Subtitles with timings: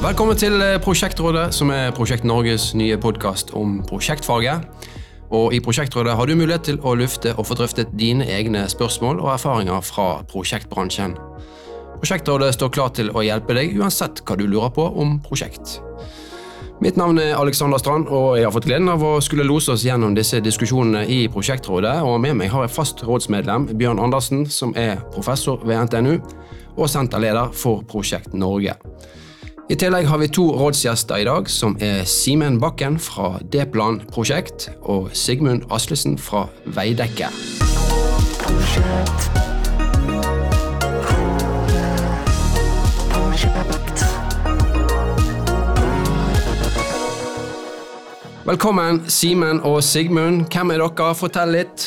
[0.00, 4.62] Velkommen til eh, Prosjektrådet, som er Prosjekt Norges nye podkast om prosjektfaget.
[5.28, 9.20] Og I Prosjektrådet har du mulighet til å lufte og få drøftet dine egne spørsmål
[9.20, 11.18] og erfaringer fra prosjektbransjen.
[11.98, 15.76] Prosjektrådet står klar til å hjelpe deg uansett hva du lurer på om prosjekt.
[16.80, 19.84] Mitt navn er Alexander Strand, og jeg har fått gleden av å skulle lose oss
[19.84, 21.98] gjennom disse diskusjonene i Prosjektrådet.
[22.00, 26.14] og Med meg har jeg fast rådsmedlem Bjørn Andersen, som er professor ved NTNU
[26.78, 28.80] og senterleder for Prosjekt Norge.
[29.70, 34.64] I tillegg har vi to rådsgjester i dag, som er Simen Bakken fra D-Plan prosjekt
[34.82, 37.28] og Sigmund Aslesen fra Veidekke.
[48.48, 50.48] Velkommen, Simen og Sigmund.
[50.50, 51.12] Hvem er dere?
[51.14, 51.84] Fortell litt.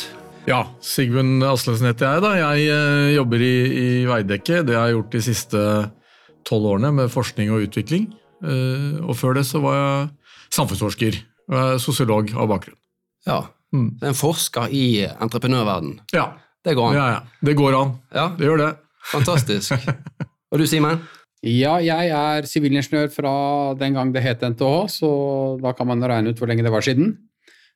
[0.48, 2.24] Ja, Sigmund Aslesen heter jeg.
[2.24, 2.32] da.
[2.46, 4.62] Jeg eh, jobber i, i Veidekke.
[4.64, 5.66] Det har jeg gjort de siste
[6.44, 8.08] tolv årene med forskning og utvikling.
[8.44, 10.08] Eh, og før det så var jeg
[10.54, 11.20] samfunnsforsker.
[11.48, 12.78] Og jeg er sosiolog av bakgrunn.
[13.26, 13.42] Ja,
[13.74, 13.96] Mm.
[14.06, 15.96] En forsker i entreprenørverden.
[16.14, 16.28] Ja,
[16.64, 16.94] Det går an.
[16.94, 17.20] ja, ja.
[17.42, 17.88] Det går an.
[18.14, 18.68] Ja, Det gjør det.
[19.10, 19.72] Fantastisk.
[20.52, 21.00] Og du, Simen?
[21.42, 23.32] Ja, jeg er sivilingeniør fra
[23.74, 25.10] den gang det het NTH, så
[25.60, 27.16] da kan man regne ut hvor lenge det var siden.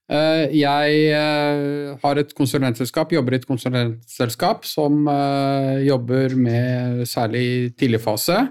[0.09, 7.75] Eh, Jeg eh, har et konsulentselskap, jobber i et konsulentselskap som eh, jobber med særlig
[7.77, 8.47] tidligfase.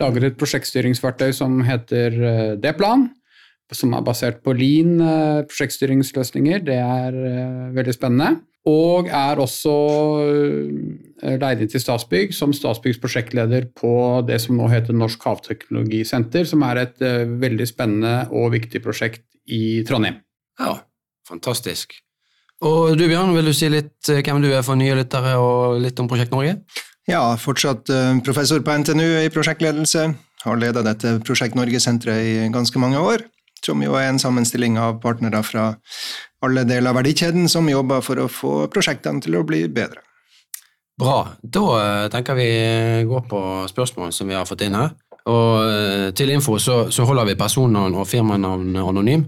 [0.00, 2.14] Lager et prosjektstyringsverktøy som heter
[2.62, 3.08] D-plan,
[3.74, 4.94] som er basert på Lean
[5.50, 6.62] prosjektstyringsløsninger.
[6.64, 7.18] Det er
[7.76, 8.30] veldig spennende.
[8.70, 9.74] Og er også
[11.20, 13.92] leid inn til Statsbygg som Statsbyggs prosjektleder på
[14.24, 17.04] det som nå heter Norsk havteknologisenter, som er et
[17.44, 20.22] veldig spennende og viktig prosjekt i Trondheim.
[20.60, 20.78] Ja,
[21.30, 22.00] fantastisk.
[22.60, 25.80] Og du Bjørn, vil du si litt eh, hvem du er for nye lyttere, og
[25.80, 26.58] litt om Prosjekt Norge?
[27.08, 30.10] Ja, fortsatt eh, professor på NTNU i prosjektledelse.
[30.44, 33.24] Har ledet dette Prosjekt Norge-senteret i ganske mange år.
[33.64, 35.72] Som jo er en sammenstilling av partnere fra
[36.44, 40.04] alle deler av verdikjeden som jobber for å få prosjektene til å bli bedre.
[41.00, 41.18] Bra.
[41.40, 42.50] Da eh, tenker vi
[43.08, 43.42] gå på
[43.72, 44.92] spørsmål som vi har fått inn her.
[45.30, 49.26] Og til info så, så holder vi personnavn og firmanavn anonym.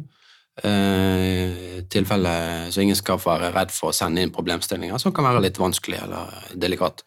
[0.61, 2.33] Eh, tilfelle
[2.69, 6.03] så ingen skal være redd for å sende inn problemstillinger som kan være litt vanskelig
[6.05, 7.01] eller delikat.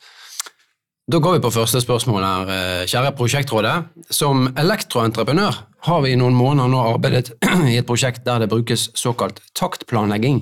[1.06, 2.50] Da går vi på første spørsmål her.
[2.50, 3.76] eh, Kjære prosjektrådet.
[4.10, 7.30] Som elektroentreprenør har vi i noen måneder nå arbeidet
[7.70, 10.42] i et prosjekt der det brukes såkalt taktplanlegging.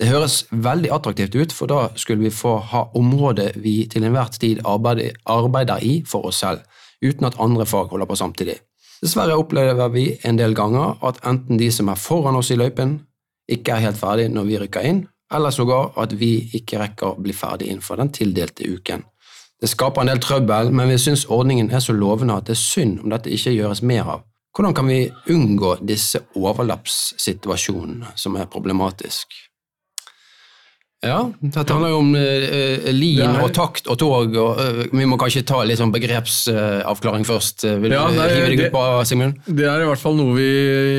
[0.00, 4.32] Det høres veldig attraktivt ut, for da skulle vi få ha området vi til enhver
[4.32, 6.64] tid arbeider, i for oss selv,
[7.04, 8.56] uten at andre fag holder på samtidig.
[9.04, 13.02] Dessverre opplever vi en del ganger at enten de som er foran oss i løypen,
[13.52, 15.02] ikke er helt ferdig når vi rykker inn,
[15.34, 19.04] eller sågar at vi ikke rekker å bli ferdig innenfor den tildelte uken.
[19.60, 22.62] Det skaper en del trøbbel, men vi syns ordningen er så lovende at det er
[22.62, 24.24] synd om dette ikke gjøres mer av.
[24.56, 25.00] Hvordan kan vi
[25.34, 29.36] unngå disse overlappssituasjonene som er problematisk?
[31.04, 35.04] Ja, dette handler jo om uh, lin er- og takt og tog, og uh, vi
[35.10, 37.64] må kanskje ta litt sånn begrepsavklaring først.
[37.68, 39.36] Eh, Vil Ja, du hive deg det- ut på, Sigmund?
[39.46, 40.48] Det er i hvert fall noe vi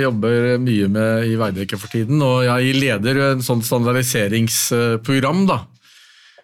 [0.04, 2.22] jobber mye med i Veidekke for tiden.
[2.22, 5.60] Og jeg leder en sånn standardiseringsprogram da,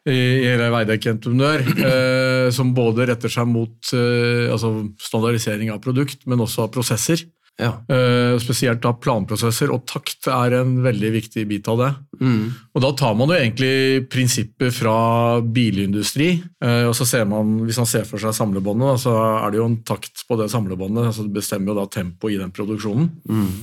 [0.10, 0.18] i
[0.48, 6.42] hele Veidekke Entreprenør, eh, som både retter seg mot eh, altså standardisering av produkt, men
[6.42, 7.22] også av prosesser.
[7.60, 7.76] Ja.
[7.86, 11.90] Uh, spesielt da planprosesser, og takt er en veldig viktig bit av det.
[12.22, 12.46] Mm.
[12.74, 14.96] Og Da tar man jo egentlig prinsipper fra
[15.42, 19.52] bilindustri, uh, og så ser man, hvis man ser for seg samlebåndet, da, så er
[19.52, 22.54] det jo en takt på det samlebåndet, altså det bestemmer jo da tempoet i den
[22.56, 23.12] produksjonen.
[23.30, 23.54] Mm.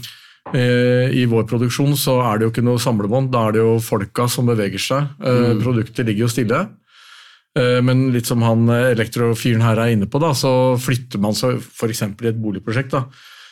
[0.48, 3.74] Eh, I vår produksjon så er det jo ikke noe samlebånd, da er det jo
[3.84, 5.10] folka som beveger seg.
[5.20, 5.58] Mm.
[5.60, 6.60] Produktet ligger jo stille.
[7.84, 12.04] Men litt som han elektrofyren her er inne på, da, så flytter man seg f.eks.
[12.06, 13.02] i et boligprosjekt da,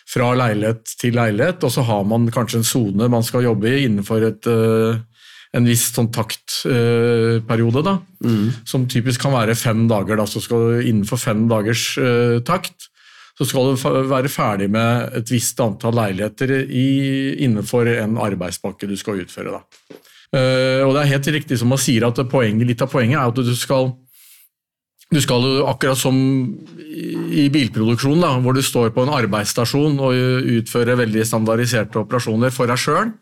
[0.07, 3.85] fra leilighet til leilighet, og så har man kanskje en sone man skal jobbe i
[3.89, 5.01] innenfor et, eh,
[5.57, 8.53] en viss sånn taktperiode, da, Mm.
[8.65, 10.17] som typisk kan være fem dager.
[10.17, 12.89] Da, så skal du innenfor fem dagers uh, takt
[13.37, 18.97] så skal du være ferdig med et visst antall leiligheter i, innenfor en arbeidspakke du
[18.97, 19.59] skal utføre.
[19.59, 19.99] Da.
[20.33, 23.29] Uh, og det er helt riktig som man sier at poenget, litt av poenget er
[23.29, 23.93] at du skal
[25.13, 30.01] du skal jo akkurat som i bilproduksjonen, bilproduksjon, da, hvor du står på en arbeidsstasjon
[30.03, 33.13] og utfører veldig standardiserte operasjoner for deg sjøl,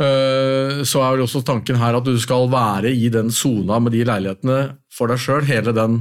[0.00, 4.00] så er vel også tanken her at du skal være i den sona med de
[4.08, 4.60] leilighetene
[4.96, 5.98] for deg sjøl hele den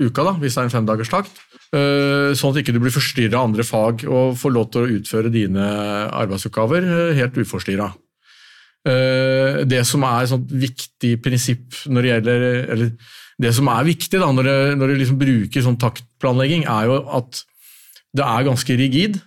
[0.00, 1.42] uka, da, hvis det er en femdagerstakt.
[1.72, 4.94] Eh, Sånn at ikke du blir forstyrra av andre fag og får lov til å
[4.98, 5.66] utføre dine
[6.12, 7.88] arbeidsoppgaver eh, helt uforstyrra.
[8.88, 12.92] Eh, Det som er et viktig prinsipp når det gjelder eller
[13.40, 17.00] det som er viktig da, når du, når du liksom bruker sånn taktplanlegging, er jo
[17.18, 17.42] at
[18.12, 19.20] det er ganske rigid.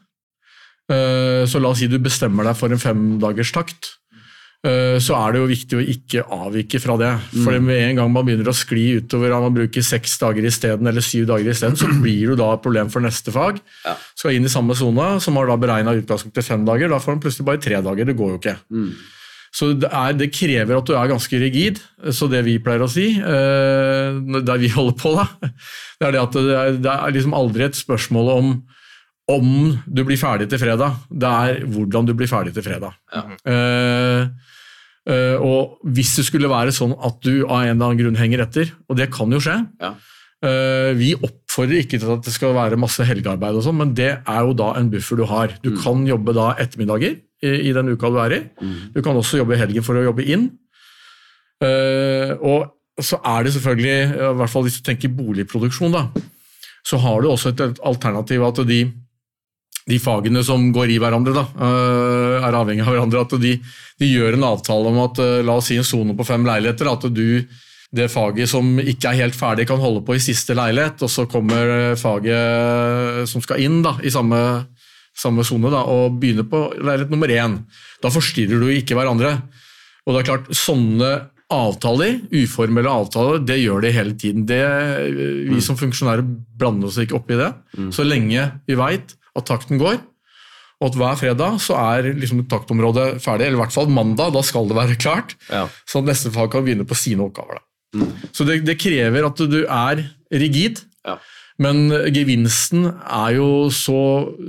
[0.91, 3.73] Eh, Så la oss si du bestemmer deg for en femdagerstakt.
[3.81, 7.11] takt, Så er det jo viktig å ikke avvike fra det.
[7.43, 10.87] For med en gang man begynner å skli utover at man bruker seks dager isteden,
[10.87, 13.59] eller syv dager isteden, så blir det da et problem for neste fag.
[14.15, 16.89] Skal inn i samme sone, som har da beregna utgangspunktet fem dager.
[16.89, 18.05] Da får man plutselig bare tre dager.
[18.05, 18.57] Det går jo ikke.
[19.55, 21.77] Så det, er, det krever at du er ganske rigid.
[22.11, 25.27] Så det vi pleier å si, eh, der vi holder på, da,
[26.01, 28.55] det er det at det er, det er liksom aldri et spørsmål om
[29.31, 29.47] om
[29.89, 30.99] du blir ferdig til fredag.
[31.09, 32.93] Det er hvordan du blir ferdig til fredag.
[33.15, 33.23] Ja.
[33.49, 34.27] Eh,
[35.09, 38.43] eh, og hvis det skulle være sånn at du av en eller annen grunn henger
[38.45, 39.95] etter, og det kan jo skje Ja.
[40.45, 44.11] eh, Vi oppfordrer ikke til at det skal være masse helgearbeid, og sånn, men det
[44.19, 45.55] er jo da en buffer du har.
[45.63, 48.41] Du kan jobbe da ettermiddager i, den uka du er i.
[48.95, 50.49] Du kan også jobbe i helgen for å jobbe inn.
[51.63, 52.71] Eh, og
[53.01, 56.07] så er det selvfølgelig, i hvert fall hvis du tenker boligproduksjon, da,
[56.85, 58.79] så har du også et alternativ at de,
[59.89, 63.25] de fagene som går i hverandre, da, eh, er avhengig av hverandre.
[63.25, 63.55] At de,
[64.01, 66.91] de gjør en avtale om at eh, la oss si en sone på fem leiligheter.
[66.91, 67.45] At du
[67.95, 71.23] det faget som ikke er helt ferdig, kan holde på i siste leilighet, og så
[71.31, 74.39] kommer faget som skal inn da, i samme
[75.15, 77.59] samme sone og begynner på leilighet nummer én.
[78.03, 79.37] Da forstyrrer du ikke hverandre.
[80.05, 81.11] Og det er klart, sånne
[81.55, 84.45] avtaler, uformelle avtaler, det gjør det hele tiden.
[84.49, 84.59] Det,
[85.49, 86.25] vi som funksjonærer
[86.57, 87.51] blander oss ikke opp i det.
[87.95, 89.97] Så lenge vi veit at takten går,
[90.81, 94.41] og at hver fredag så er liksom taktområdet ferdig, eller i hvert fall mandag, da
[94.43, 95.37] skal det være klart.
[95.49, 95.65] Ja.
[95.87, 97.61] Så neste fag kan begynne på sine oppgaver.
[97.95, 98.09] Da.
[98.35, 100.03] Så det, det krever at du er
[100.35, 101.15] rigid, Ja.
[101.61, 103.99] men gevinsten er jo så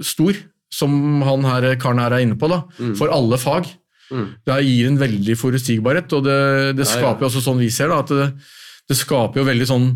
[0.02, 0.34] stor,
[0.76, 2.62] som han her, karen her er inne på, da,
[2.99, 3.69] for alle fag.
[4.12, 4.26] Mm.
[4.46, 6.37] Det gir en veldig forutsigbarhet, og det,
[6.78, 6.99] det Ja, ja.
[7.00, 8.28] skaper jo også sånn vi ser da, at det,
[8.87, 9.88] det skaper jo veldig sånn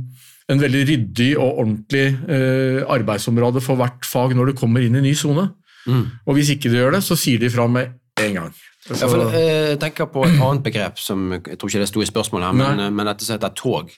[0.50, 5.04] en veldig ryddig og ordentlig eh, arbeidsområde for hvert fag når du kommer inn i
[5.04, 5.44] ny sone.
[5.86, 6.02] Mm.
[6.26, 8.50] Og hvis ikke du gjør det, så sier de fra med en gang.
[8.90, 12.02] Ja, for, eh, jeg tenker på et annet begrep som jeg tror ikke det sto
[12.02, 12.86] i spørsmålet, her, men, Nei.
[12.88, 13.92] eh, men dette som heter tog.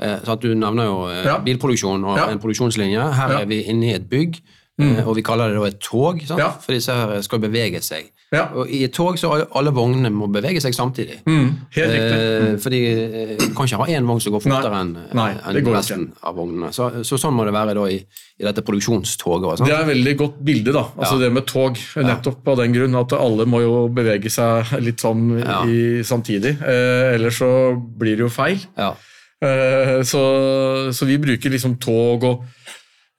[0.00, 1.36] Eh, så at Du nevner jo eh, Ja.
[1.44, 2.28] bilproduksjon og Ja.
[2.32, 3.04] en produksjonslinje.
[3.20, 3.40] Her Ja.
[3.42, 4.40] er vi inne i et bygg,
[4.78, 6.22] eh, og vi kaller det da et tog?
[6.38, 6.50] Ja.
[6.62, 8.12] for disse her skal bevege seg.
[8.30, 8.42] Ja.
[8.52, 11.22] Og I et tog så alle, vognene må bevege seg samtidig.
[11.24, 12.18] Mm, helt riktig.
[12.44, 12.58] Mm.
[12.60, 15.72] fordi eh, Du kan ikke ha én vogn som går fortere enn en ikke.
[15.72, 16.68] resten av vognene.
[16.76, 19.46] Så, så sånn må det være da i, i dette produksjonstoget.
[19.54, 20.84] også, Det er et veldig godt bilde, da.
[20.98, 21.22] Altså Ja.
[21.24, 21.80] det med tog.
[21.96, 25.24] Nettopp av den grunn at alle må jo bevege seg litt sånn
[25.64, 26.58] i, samtidig.
[26.60, 27.50] Eh, ellers så
[27.80, 28.60] blir det jo feil.
[28.76, 28.92] Ja.
[29.40, 30.20] Eh, så,
[30.92, 32.44] så vi bruker liksom tog og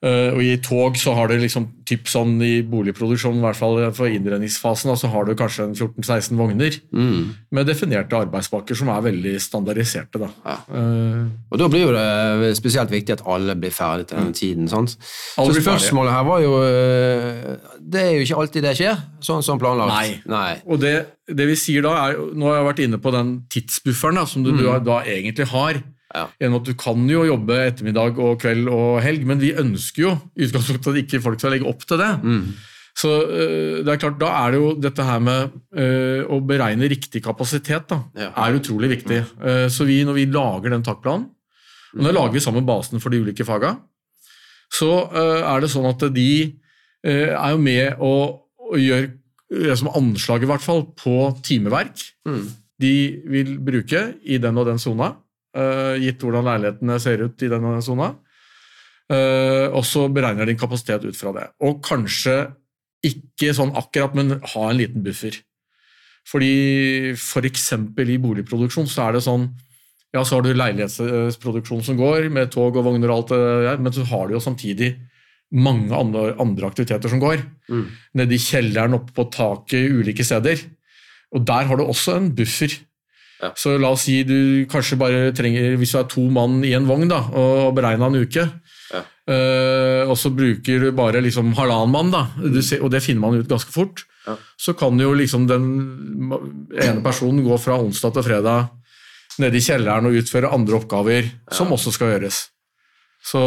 [0.02, 3.80] eh, og i tog så har du liksom typ sånn i boligproduksjonen, i hvert fall
[3.92, 7.34] for innredningsfasen, da, så har du kanskje en 14-16 vogner Mm.
[7.50, 10.20] med definerte arbeidspakker som er veldig standardiserte.
[10.22, 10.28] Da.
[10.46, 10.56] Ja.
[10.70, 14.68] Uh, Og Da blir jo det spesielt viktig at alle blir ferdig til den tiden.
[14.70, 14.96] sant?
[15.34, 19.58] Så spørsmålet her var jo eh, Det er jo ikke alltid det skjer, sånn som
[19.58, 19.90] planlagt.
[19.90, 20.20] Nei.
[20.30, 20.60] Nei.
[20.66, 20.94] Og det,
[21.26, 24.44] det vi sier da er, Nå har jeg vært inne på den tidsbufferen da, som
[24.46, 25.82] du, du da egentlig har.
[26.14, 26.24] Ja.
[26.40, 30.12] Gjennom at Du kan jo jobbe ettermiddag og kveld og helg, men vi ønsker jo
[30.36, 32.10] i utgangspunktet at ikke folk skal legge opp til det.
[32.24, 32.46] Mm.
[33.00, 36.88] Så øh, det er klart, Da er det jo dette her med øh, å beregne
[36.90, 38.32] riktig kapasitet da, Ja.
[38.36, 39.20] er utrolig viktig.
[39.40, 41.28] Eh, så vi, når vi lager den takplanen,
[41.94, 43.76] og nå lager vi sammen basen for de ulike faga,
[44.70, 46.26] så er det sånn at de
[47.02, 48.12] er jo med å
[48.78, 49.08] gjøre
[49.50, 52.44] gjøre som anslag i hvert fall på timeverk Mm.
[52.78, 52.92] de
[53.26, 55.16] vil bruke i den og den sona, eh,
[55.50, 58.12] gitt hvordan leilighetene ser ut i denne sona.
[59.10, 61.46] Eh, og så beregner din kapasitet ut fra det.
[61.66, 62.36] Og kanskje
[63.06, 65.40] ikke sånn akkurat, men ha en liten buffer.
[66.30, 66.52] Fordi
[67.16, 67.68] f.eks.
[67.74, 69.48] i boligproduksjon så er det sånn
[70.10, 73.38] ja, så har du leilighetsproduksjon som går, med tog og vogner og alt det
[73.68, 74.88] der, men så har du jo samtidig
[75.54, 77.44] mange andre, andre aktiviteter som går.
[77.70, 77.84] Mm.
[78.18, 80.64] Nede i kjelleren, oppe på taket, ulike steder.
[81.30, 82.74] Og der har du også en buffer.
[83.40, 83.52] Ja.
[83.56, 86.84] Så la oss si du kanskje bare trenger, hvis du er to mann i en
[86.88, 88.44] vogn da, og beregna en uke,
[88.92, 89.00] Ja.
[89.30, 93.20] uh, og så bruker du bare liksom halvannen mann, da, du ser, og det finner
[93.20, 94.34] man ut ganske fort, Ja.
[94.58, 95.64] så kan jo liksom den
[96.76, 98.68] ene personen gå fra onsdag til fredag
[99.40, 102.48] nede i kjelleren og utføre andre oppgaver som også skal gjøres.
[103.22, 103.40] Så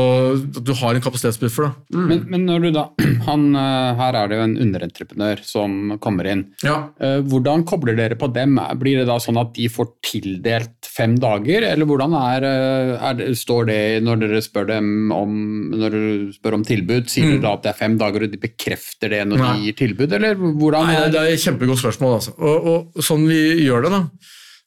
[0.63, 1.65] du har en kapasitetsbuffer.
[1.65, 1.97] da.
[1.97, 2.83] Men, men når du da
[3.27, 6.43] han, eh, Her er det jo en underentreprenør som kommer inn.
[6.63, 8.59] Ja, Eh, Hvordan kobler dere på dem?
[8.79, 13.17] Blir det da sånn at de får tildelt fem dager, eller hvordan er, eh, er
[13.17, 15.33] det, står det når dere spør dem om,
[15.73, 17.09] når dere spør om tilbud?
[17.09, 17.31] Sier Mm.
[17.33, 19.51] dere da at det er fem dager, og de bekrefter det når Nei.
[19.57, 20.85] de gir tilbud, eller hvordan?
[20.85, 22.15] Nei, er det er et kjempegodt spørsmål.
[22.21, 22.35] Altså.
[22.37, 24.03] Og, og sånn vi gjør det, da,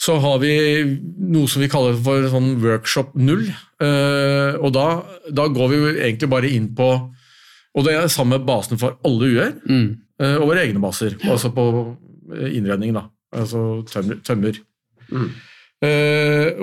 [0.00, 0.50] så har vi
[1.32, 3.46] noe som vi kaller for sånn workshop null.
[3.80, 4.86] Eh, og da,
[5.32, 6.90] da går vi egentlig bare inn på
[7.76, 9.88] Og det er samme basen for alle UR, Mm.
[10.20, 11.16] eh, og våre egne baser.
[11.28, 11.64] Altså på
[12.32, 13.02] eh, innredning, da.
[13.36, 14.16] Altså tømmer.
[14.24, 14.56] tømmer.
[15.12, 15.26] Mm.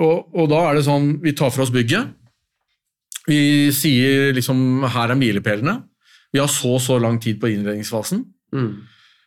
[0.02, 2.10] Og, og da er det sånn Vi tar for oss bygget.
[3.30, 5.76] Vi sier liksom her er milepælene.
[6.34, 8.24] Vi har så og så lang tid på innredningsfasen.
[8.52, 8.72] Mm.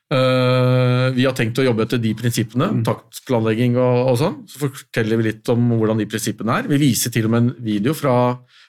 [0.08, 4.38] Eh, vi har tenkt å jobbe etter de prinsippene, taktplanlegging og, og sånn.
[4.48, 6.70] Så forteller vi litt om hvordan de prinsippene er.
[6.72, 8.14] Vi viser til og med en video fra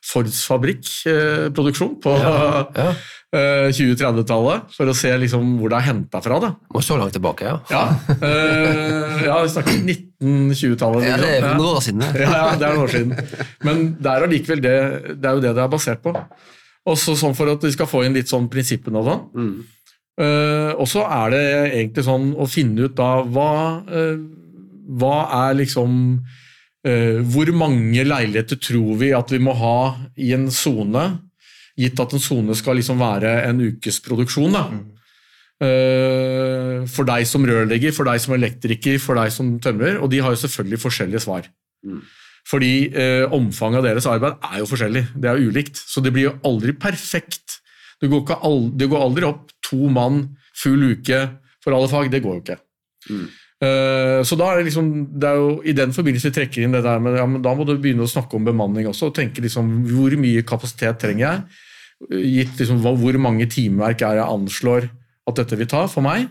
[0.09, 2.91] Fords fabrikkproduksjon på Ja.
[3.39, 6.41] eh, 2030-tallet, for å se liksom hvor det er henta fra.
[6.43, 6.53] Da.
[6.75, 7.57] Må så langt tilbake, ja.
[7.71, 7.87] Ja,
[8.19, 11.07] eh, ja vi snakker 1920-tallet.
[11.07, 12.07] Ja, det er noen år siden.
[12.19, 13.49] Ja, ja, det er noen år siden.
[13.67, 14.77] Men det er allikevel det,
[15.15, 16.19] det er jo det det er basert på.
[16.89, 19.27] Også sånn for at vi skal få inn litt sånn prinsippene og sånn.
[19.39, 19.59] Mm.
[20.19, 23.53] Eh, og så er det egentlig sånn å finne ut da hva,
[23.87, 24.19] uh,
[24.99, 29.79] hva er liksom uh, Hvor mange leiligheter tror vi at vi må ha
[30.19, 31.05] i en sone,
[31.79, 34.59] gitt at en sone skal liksom være en ukes produksjon?
[34.59, 34.65] da.
[35.59, 40.01] Eh, for deg som rørlegger, for deg som elektriker, for deg som tømrer.
[40.03, 41.47] Og de har jo selvfølgelig forskjellige svar.
[41.87, 42.03] Mm.
[42.49, 42.73] Fordi
[43.35, 45.03] omfanget av deres arbeid er jo forskjellig.
[45.19, 45.79] Det er ulikt.
[45.79, 47.59] Så det blir jo aldri perfekt.
[47.99, 50.23] Det går, ikke al det går aldri opp to mann
[50.59, 51.21] full uke
[51.65, 52.11] for alle fag.
[52.13, 52.59] Det går jo ikke.
[53.09, 53.29] Mm.
[53.59, 56.77] Eh, så da er det liksom, det er jo i den forbindelse vi trekker inn
[56.77, 59.17] det der med ja, men da må du begynne å snakke om bemanning også, og
[59.17, 61.65] tenke liksom hvor mye kapasitet trenger jeg?
[62.23, 64.87] Gitt liksom hvor mange timeverk er jeg anslår
[65.27, 66.29] at dette vil ta for meg?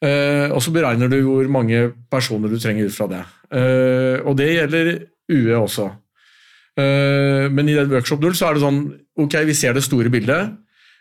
[0.00, 3.22] Eh, og så beregner du hvor mange personer du trenger ut fra det.
[3.52, 4.92] Eh, og det gjelder
[5.32, 5.90] UE også.
[6.76, 8.80] Men i den workshop-dull så er det sånn
[9.24, 10.50] ok, vi ser det store bildet.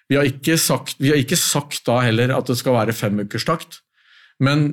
[0.10, 3.82] Vi har ikke sagt, vi har ikke sagt da heller at det skal være femukerstakt,
[4.44, 4.68] men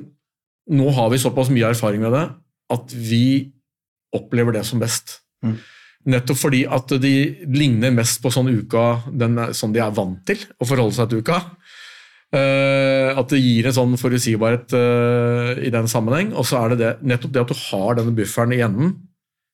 [0.71, 2.25] nå har vi såpass mye erfaring med det
[2.73, 3.53] at vi
[4.15, 5.19] opplever det som best.
[5.43, 5.57] Mm.
[6.13, 7.13] Nettopp fordi at de
[7.55, 11.23] ligner mest på sånn uka den sånn de er vant til å forholde seg til
[11.23, 11.39] uka.
[12.33, 16.31] Uh, at det gir en sånn forutsigbarhet uh, i den sammenheng.
[16.33, 18.95] Og så er det, det nettopp det at du har denne bufferen i enden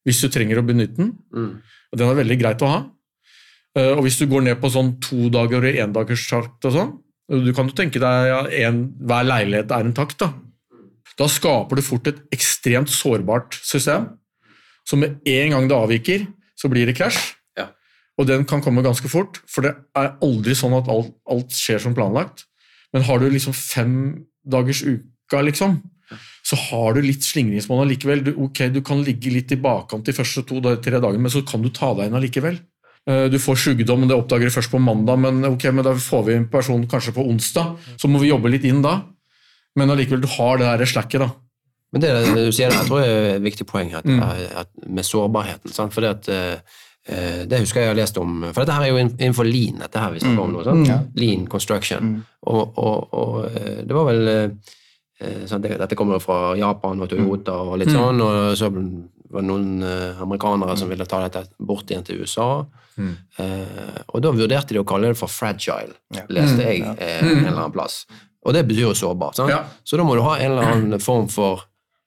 [0.07, 1.11] hvis du trenger å benytte den.
[1.35, 1.51] Mm.
[1.91, 2.79] Og den er veldig greit å ha.
[3.77, 6.93] Eh, og hvis du går ned på sånn to dager og endagerstakt og sånn,
[7.29, 10.31] du kan jo tenke deg ja, en, hver leilighet er en takt, da.
[11.19, 14.07] Da skaper du fort et ekstremt sårbart system.
[14.87, 16.25] Så med en gang det avviker,
[16.57, 17.19] så blir det krasj.
[17.59, 17.67] Ja.
[18.17, 21.83] Og den kan komme ganske fort, for det er aldri sånn at alt, alt skjer
[21.83, 22.47] som planlagt.
[22.95, 23.93] Men har du liksom fem
[24.49, 25.77] dagers uka, liksom,
[26.47, 28.23] så har du litt slingringsmonn allikevel.
[28.25, 31.61] Du, ok, du kan ligge litt i bakkant de første to-tre dagene, men så kan
[31.61, 32.57] du ta deg inn allikevel.
[33.09, 36.25] Eh, Du får sykdom, det oppdager du først på mandag, men ok, men da får
[36.27, 37.75] vi en person kanskje på onsdag.
[37.97, 38.99] Så må vi jobbe litt inn da.
[39.75, 41.29] Men allikevel, du har det der slacket, da.
[41.91, 44.19] Men det du sier der, jeg tror jeg er et viktig poeng her, Mm.
[44.61, 45.71] at, med sårbarheten.
[45.73, 45.93] Sant?
[45.93, 46.29] For det, at,
[47.09, 49.97] eh, det husker jeg har lest om, for dette her er jo innenfor lean, dette
[49.97, 50.63] her vi snakker om nå.
[50.63, 50.85] Sant?
[50.85, 50.89] Mm.
[50.91, 50.99] Ja.
[51.15, 52.23] Lean construction.
[52.45, 55.63] Og, og, og eh, det var vel eh, sant?
[55.65, 57.97] Dette kommer jo fra Japan og Toyota og litt Mm.
[57.97, 58.69] sånn, og så
[59.29, 62.65] var noen eh, amerikanere som ville ta dette bort igjen til USA.
[62.97, 63.11] Mm.
[63.39, 66.23] Eh, og da vurderte de å kalle det for fragile, Ja.
[66.29, 66.65] leste Mm.
[66.67, 68.05] jeg eh, en eller annen plass.
[68.45, 69.33] Og det betyr jo sårbar.
[69.49, 69.63] Ja.
[69.83, 71.65] Så da må du ha en eller annen form for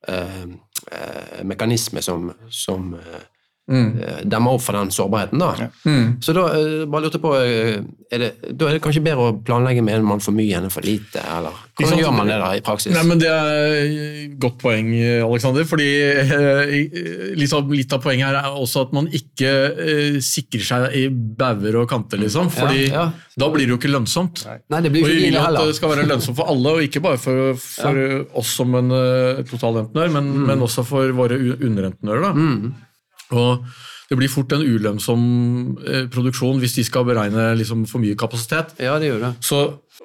[0.09, 0.45] eh,
[0.91, 3.21] eh, mekanisme som, som eh,
[3.71, 4.27] Mm.
[4.27, 5.39] demme opp for den sårbarheten.
[5.39, 5.55] da.
[5.59, 5.69] Ja.
[5.87, 6.07] Mm.
[6.21, 7.77] Så da eh, bare lurte jeg på, eh,
[8.11, 10.67] er det, da er det kanskje bedre å planlegge med en mann for mye enn
[10.67, 11.23] en for lite?
[11.23, 11.55] eller?
[11.71, 11.95] Ikke sant?
[11.95, 12.93] Hvordan gjør man det da i praksis?
[12.97, 14.91] Nei, men Det er et godt poeng,
[15.29, 15.65] Alexander.
[15.69, 16.75] fordi eh,
[17.39, 19.55] liksom, Litt av poenget her er også at man ikke
[19.87, 22.51] eh, sikrer seg i bauger og kanter, liksom.
[22.53, 23.33] fordi ja, ja.
[23.39, 24.45] da blir det jo ikke lønnsomt.
[24.75, 27.05] Nei, det blir Og vi vil at det skal være lønnsomt for alle, og ikke
[27.05, 28.03] bare for, for
[28.43, 32.33] oss som en uh, totalentreprenør, men, men også for våre underentenører underentreprenører.
[32.33, 32.91] da.
[33.33, 33.65] Og
[34.11, 35.23] det blir fort en ulønnsom
[35.89, 38.75] eh, produksjon hvis de skal beregne liksom, for mye kapasitet.
[38.83, 39.33] Ja, det gjør det.
[39.45, 39.63] Så,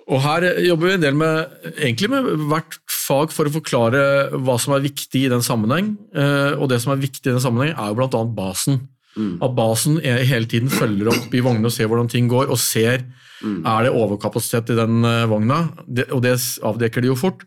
[0.08, 4.04] og her jobber vi en del med, egentlig med hvert fag for å forklare
[4.38, 5.96] hva som er viktig i den sammenheng.
[6.16, 8.24] Eh, og det som er viktig i den sammenheng er jo bl.a.
[8.38, 8.86] basen.
[9.18, 9.38] Mm.
[9.42, 13.08] At basen hele tiden følger opp i vognene og ser hvordan ting går, og ser
[13.38, 13.62] Mm.
[13.70, 15.68] er det overkapasitet i den eh, vogna.
[15.86, 17.44] Det, og det avdekker de jo fort.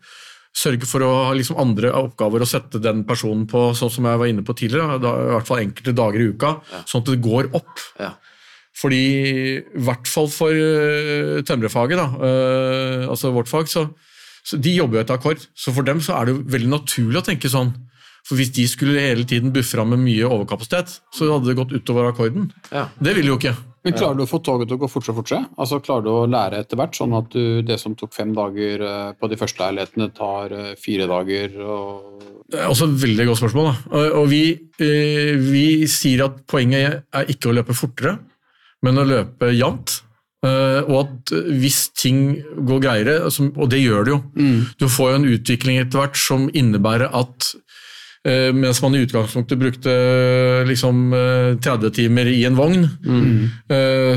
[0.51, 4.19] Sørge for å ha liksom andre oppgaver og sette den personen på, sånn som jeg
[4.19, 7.21] var inne på tidligere, da, i hvert fall enkelte dager i uka, sånn at det
[7.23, 7.85] går opp.
[8.01, 8.11] Ja.
[8.81, 9.03] Fordi,
[9.61, 13.85] i hvert fall for uh, tømrerfaget, da, øh, altså vårt fag, så,
[14.47, 15.43] så de jobber jo etter akkord.
[15.55, 17.73] Så for dem så er det jo veldig naturlig å tenke sånn.
[18.27, 22.11] For hvis de skulle hele tiden buffra med mye overkapasitet, så hadde det gått utover
[22.11, 22.51] akkorden.
[22.71, 22.87] Ja.
[23.01, 23.55] Det vil jo ikke.
[23.81, 25.47] Men klarer du å få toget til å gå fortere og fortere?
[25.57, 28.83] Altså Klarer du å lære etter hvert, sånn at du, det som tok fem dager
[28.85, 31.55] eh, på de første leilighetene, tar eh, fire dager?
[31.65, 32.27] og...
[32.51, 33.71] Det er også et veldig godt spørsmål.
[33.71, 34.03] Da.
[34.19, 34.43] Og, vi,
[34.85, 38.19] eh, vi sier at poenget er ikke å løpe fortere,
[38.85, 40.01] men å løpe jevnt.
[40.41, 44.47] Og at hvis ting går greiere, og det gjør det jo
[44.81, 47.51] Du får jo en utvikling etter hvert som innebærer at
[48.23, 49.93] mens man i utgangspunktet brukte
[50.69, 53.49] liksom eh, 30 timer i en vogn, Mm.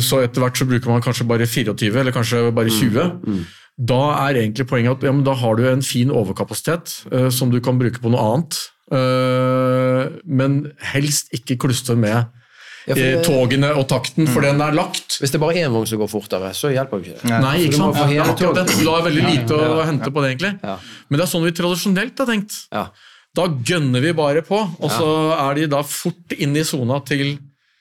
[0.04, 3.46] så etter hvert så bruker man kanskje bare 24, eller kanskje bare 20.
[3.78, 7.50] Da er egentlig poenget at ja, men da har du en fin overkapasitet eh, som
[7.50, 8.60] du kan bruke på noe annet.
[8.92, 10.60] Eh, men
[10.92, 12.26] helst ikke klustre med
[12.86, 15.16] Ja, eh, det- togene og takten, for den er lagt.
[15.18, 17.40] Hvis det er bare én vogn som går fortere, så hjelper jo ikke det.
[17.40, 17.96] Nei, ikke sant?
[17.96, 18.84] Ja, Det er akkurat det.
[18.84, 20.60] Du har veldig lite Ja, å ja, hente på det, egentlig.
[20.62, 20.76] Ja.
[21.08, 22.66] Men det er sånn vi tradisjonelt har tenkt.
[22.70, 22.86] Ja.
[23.34, 27.38] Da gønner vi bare på, og så er de da fort inn i sona til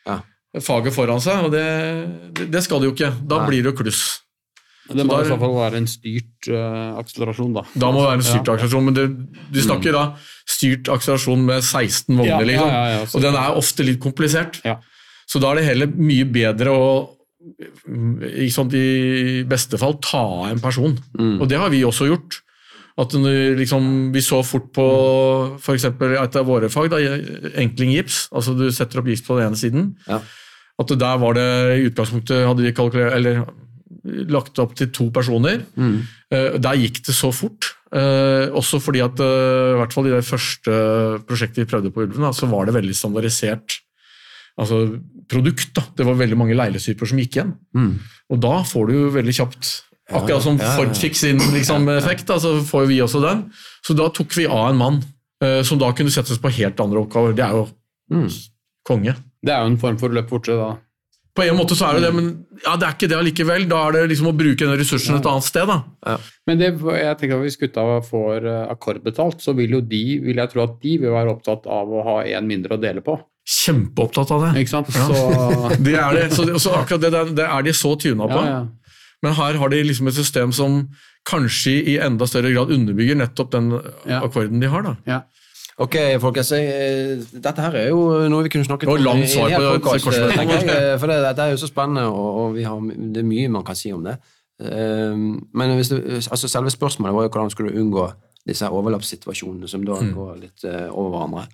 [0.08, 0.20] Ja.
[0.60, 3.12] faget foran seg, og det, det skal de jo ikke.
[3.28, 3.48] Da Nei.
[3.52, 4.20] blir det jo kluss.
[4.90, 7.62] Det må i så fall være en styrt uh, akselerasjon, da.
[7.80, 8.56] Da må det være en styrt Ja.
[8.58, 9.06] akselerasjon, men det,
[9.54, 10.02] du snakker da
[10.50, 12.74] styrt akselerasjon med 16 vogner, Ja, liksom.
[12.74, 14.60] ja, og den er ofte litt komplisert.
[14.68, 14.80] Ja.
[15.30, 16.88] Så da er det heller mye bedre å
[17.88, 20.98] i, i beste fall ta av en person.
[21.40, 22.42] Og det har vi også gjort.
[23.00, 23.26] At du,
[23.58, 24.88] liksom, Vi så fort på
[25.58, 25.88] f.eks.
[25.90, 27.00] et av våre fag, da,
[27.58, 28.28] enkling gips.
[28.32, 29.92] altså Du setter opp gips på den ene siden.
[30.08, 30.22] Ja.
[30.80, 33.46] At der var det i utgangspunktet hadde de eller
[34.04, 35.62] lagt opp til to personer.
[35.78, 36.02] Mm.
[36.62, 37.72] Der gikk det så fort.
[37.94, 40.78] Eh, også fordi at eh, i hvert fall i det første
[41.30, 43.78] prosjektet vi prøvde på Ulven, da, så var det veldig standardisert
[44.58, 44.80] altså
[45.30, 45.74] produkt.
[45.78, 45.86] da.
[45.98, 47.54] Det var veldig mange leilesyper som gikk igjen.
[47.78, 47.94] Mm.
[48.34, 49.72] Og da får du jo veldig kjapt
[50.12, 50.76] Akkurat som ja, ja.
[50.76, 53.46] Ford fikk sin liksom, effekt, da, så får vi også den.
[53.86, 54.98] Så da tok vi av en mann
[55.44, 57.36] eh, som da kunne settes på helt andre oppgaver.
[57.38, 57.68] Det er jo
[58.12, 58.28] Mm.
[58.86, 59.14] konge.
[59.42, 60.74] Det er jo en form for løp fortere, da.
[61.34, 62.26] På en måte så er det det, men
[62.66, 63.64] ja, det er ikke det allikevel.
[63.72, 65.66] Da er det liksom å bruke den ressursen et annet sted.
[65.72, 66.18] da.
[66.46, 70.36] Men det, jeg tenker at hvis gutta får eh, akkordbetalt, så vil jo de vil
[70.44, 73.16] jeg tro at de vil være opptatt av å ha én mindre å dele på.
[73.50, 74.52] Kjempeopptatt av det.
[74.62, 74.94] Ikke sant?
[74.94, 75.08] Ja.
[75.08, 76.28] Så, Det er det.
[76.36, 78.44] Så, så akkurat det, det er de så tuna på.
[78.44, 78.64] ja, ja.
[79.24, 80.82] Men her har de liksom et system som
[81.25, 83.71] kanskje i enda større grad underbygger nettopp den
[84.06, 84.19] Ja.
[84.26, 84.82] akkorden de har.
[84.84, 84.95] da.
[85.08, 85.21] ja.
[85.80, 86.52] Ok, folkens.
[86.52, 90.69] jeg- Dette her er jo noe vi kunne snakket om langt svar på podcast, jeg,
[90.69, 92.80] eh, For det, dette er jo så spennende, og, og vi har,
[93.13, 94.17] det er mye man kan si om det.
[94.62, 95.98] Eh, Men hvis du,
[96.30, 98.12] altså selve spørsmålet var jo hvordan skulle du unngå
[98.45, 101.48] disse overlappssituasjonene som da går litt eh, over hverandre.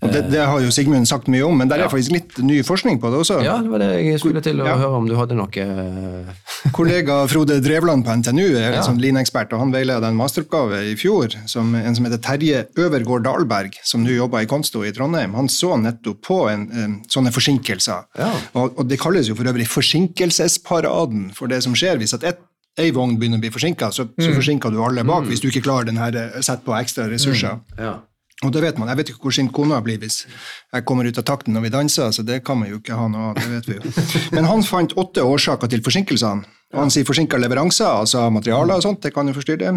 [0.00, 2.62] Og det, det har jo Sigmund sagt mye om, men der er faktisk litt ny
[2.64, 3.40] forskning på det også.
[3.44, 4.76] Ja, det var det jeg skulle til å Ja.
[4.80, 6.30] høre om du hadde noe eh,
[6.76, 8.82] Kollega Frode Drevland på NTNU er Ja.
[8.86, 13.26] sånn Lean-ekspert, og han veileda en masteroppgave i fjor, som en som heter Terje Øvergård
[13.28, 15.34] Dahlberg, som nå jobber i Konsto i Trondheim.
[15.36, 18.08] Han så nettopp på en, en, sånne forsinkelser.
[18.18, 18.32] Ja.
[18.54, 22.40] Og, og det kalles jo for øvrig forsinkelsesparaden for det som skjer hvis at ett
[22.80, 25.64] ei vogn begynner å bli forsinka, så, så forsinker du alle bak hvis du ikke
[25.66, 27.58] klarer den her eh, sett på ekstra ressurser.
[27.76, 27.98] Ja.
[28.40, 28.88] Og det vet man.
[28.88, 31.72] Jeg vet ikke hvor sint kona blir hvis jeg kommer ut av takten når vi
[31.74, 33.94] danser, så det kan man jo ikke ha noe av, det vet vi jo.
[34.32, 36.48] Men han fant åtte årsaker til forsinkelsene.
[36.70, 39.72] Og han sier forsinka leveranser, altså materialer og sånt, det kan jo forstyrre.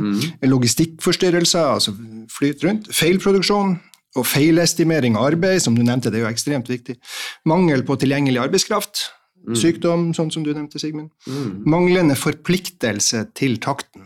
[0.46, 1.96] Logistikkforstyrrelser, altså
[2.32, 2.88] flyt rundt.
[2.94, 3.76] Feilproduksjon
[4.14, 7.00] og feilestimering av arbeid, som du nevnte, det er jo ekstremt viktig.
[7.50, 9.08] Mangel på tilgjengelig arbeidskraft.
[9.60, 11.10] Sykdom, sånn som du nevnte, Sigmund.
[11.68, 14.06] Manglende forpliktelse til takten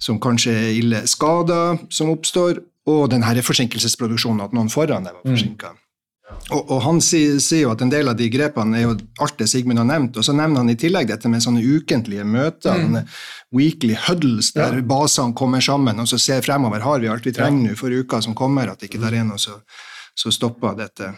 [0.00, 5.16] som kanskje er ille skader som oppstår, og den her forsinkelsesproduksjonen, at noen foran deg
[5.16, 5.72] var forsinka.
[6.52, 9.36] Og, og han sier, sier jo at en del av de grepene er jo alt
[9.40, 12.80] det Sigmund har nevnt, og så nevner han i tillegg dette med sånne ukentlige møter,
[12.80, 13.12] mm.
[13.56, 17.70] weekly huddles, der basene kommer sammen og så ser fremover, har vi alt vi trenger
[17.70, 19.58] nå for uka som kommer, at ikke der er noe så,
[20.16, 21.12] så stopper dette.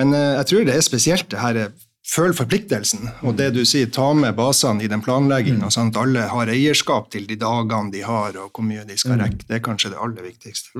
[0.00, 1.60] Men uh, jeg tror det er spesielt det her
[2.04, 6.26] Føl forpliktelsen, og det du sier, ta med basene i den planleggingen, sånn at alle
[6.28, 9.46] har eierskap til de dagene de har, og hvor mye de skal rekke.
[9.48, 10.74] Det er kanskje det aller viktigste.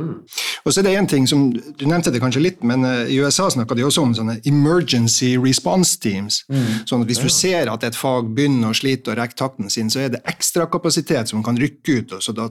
[0.64, 3.16] Og så er det en ting som, Du nevnte det kanskje litt, men eh, i
[3.24, 6.42] USA snakka de også om sånne emergency response teams.
[6.84, 9.88] Sånn at hvis du ser at et fag begynner å slite og rekke takten sin,
[9.90, 12.50] så er det ekstra kapasitet som kan rykke ut, og så da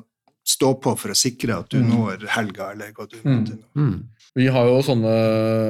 [0.50, 3.86] stå på for å sikre at du når helga, eller hva du måtte nå.
[4.36, 5.14] Vi har jo sånne,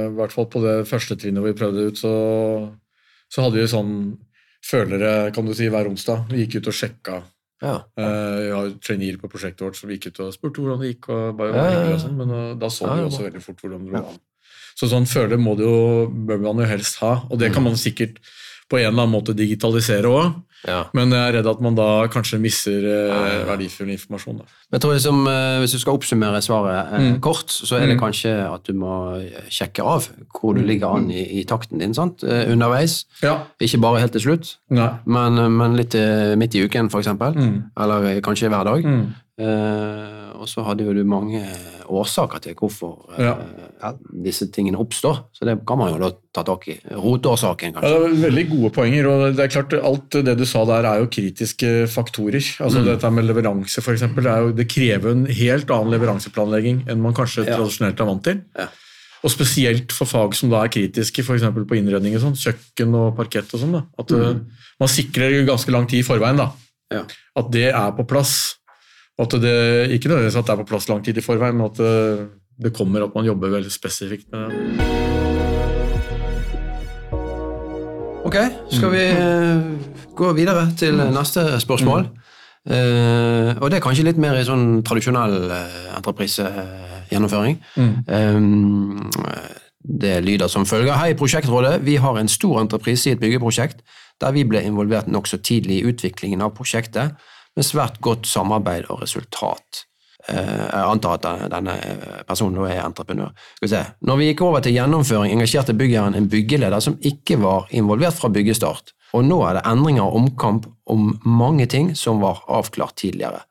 [0.07, 2.13] i hvert fall på det første trinnet vi prøvde ut, så,
[3.33, 3.93] så hadde vi sånn
[4.63, 6.27] følere kan du si, hver onsdag.
[6.31, 7.21] Vi gikk ut og sjekka.
[7.63, 7.77] Ja.
[7.97, 11.09] Eh, vi har traineer på prosjektet vårt som gikk ut og spurte hvordan det gikk.
[11.09, 11.97] og bare Ja, ja, ja.
[12.03, 14.19] sånn, Men uh, da så vi også veldig fort hvordan det lå an.
[14.75, 17.53] Så sånn føler må det jo, bør man jo helst ha, og det Mm.
[17.53, 18.17] kan man sikkert
[18.69, 20.33] på en eller annen måte digitalisere òg.
[20.63, 20.85] Ja.
[20.95, 24.37] Men jeg er redd at man da kanskje misser eh, verdifull informasjon.
[24.39, 24.45] Da.
[24.71, 27.19] Men jeg tror liksom, eh, Hvis du skal oppsummere svaret eh, Mm.
[27.19, 27.99] kort, så er det Mm.
[27.99, 30.07] kanskje at du må eh, sjekke av
[30.39, 32.23] hvor du ligger an i, i takten din sant?
[32.23, 33.03] eh, underveis.
[33.21, 33.41] Ja.
[33.59, 35.93] Ikke bare helt til slutt, men, men litt
[36.39, 37.07] midt i uken, f.eks.
[37.11, 37.63] Mm.
[37.77, 38.85] Eller kanskje hver dag.
[38.85, 39.13] Mm.
[40.33, 41.41] Eh, og så hadde jo du mange
[41.89, 43.23] årsaker til hvorfor eh,
[43.83, 43.93] Ja.
[44.23, 45.23] disse tingene oppstår.
[45.33, 46.79] Så det kan man jo da ta tak i.
[46.91, 48.09] Roteårsaken, Ja, kanskje.
[48.09, 49.07] det er veldig gode poenger.
[49.07, 52.41] og det er klart Alt det du sa der, er jo kritiske faktorer.
[52.63, 52.85] Altså Mm.
[52.85, 57.45] Dette med leveranse, eksempel, det, jo, det krever en helt annen leveranseplanlegging enn man kanskje
[57.47, 57.57] Ja.
[57.57, 58.41] tradisjonelt er vant til.
[58.57, 58.67] Ja.
[59.23, 61.43] Og spesielt for fag som da er kritiske, f.eks.
[61.43, 63.53] på innredning, og sånn, kjøkken og parkett.
[63.53, 63.87] og sånn.
[63.97, 64.45] At mm.
[64.79, 66.35] Man sikrer ganske lang tid i forveien.
[66.35, 66.51] da.
[66.91, 67.03] Ja.
[67.37, 68.55] At det er på plass.
[69.19, 71.77] At det, Ikke nødvendigvis at det er på plass lang tid i forveien, men at
[71.77, 72.29] det,
[72.63, 74.57] det kommer at man jobber veldig spesifikt med det.
[78.23, 78.35] Ok,
[78.71, 79.61] skal vi eh,
[80.15, 82.07] gå videre til neste spørsmål?
[82.63, 87.57] Uh, og det er kanskje litt mer i sånn tradisjonell uh, entreprisegjennomføring.
[88.07, 88.37] Eh,
[89.83, 90.95] det lyder som følger.
[90.95, 91.81] Hei, Prosjektrådet.
[91.83, 93.83] Vi har en stor entreprise i et byggeprosjekt
[94.23, 97.17] der vi ble involvert nokså tidlig i utviklingen av prosjektet,
[97.55, 99.85] med svært godt samarbeid og resultat.
[100.29, 101.75] Eh, jeg antar at denne
[102.27, 103.33] personen nå er entreprenør.
[103.57, 103.83] Skal vi se.
[104.07, 108.31] Når vi gikk over til gjennomføring, engasjerte byggherren en byggeleder som ikke var involvert fra
[108.31, 113.43] byggestart, og nå er det endringer og omkamp om mange ting som var avklart tidligere.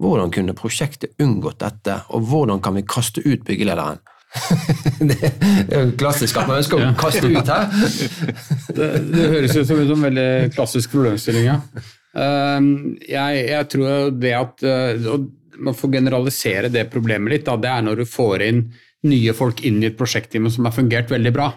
[0.00, 4.00] Hvordan kunne prosjektet unngått dette, og hvordan kan vi kaste ut byggelederen?
[5.10, 7.72] det er jo klassisk at man ønsker å kaste ut her.
[8.76, 11.48] Det, det høres ut som en sånn veldig klassisk problemstilling.
[11.48, 11.56] Ja.
[12.10, 14.64] Um, jeg, jeg tror det at
[15.62, 17.44] Man får generalisere det problemet litt.
[17.46, 18.64] Da, det er når du får inn
[19.06, 21.50] nye folk inn i et prosjektteam som har fungert veldig bra.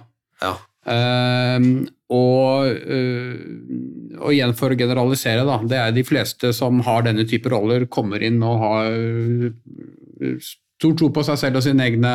[0.44, 0.54] Ja.
[0.84, 5.58] Um, og, uh, og igjen for å generalisere, da.
[5.64, 10.96] Det er de fleste som har denne type roller, kommer inn og har uh, stor
[11.00, 12.14] tro på seg selv og sine egne,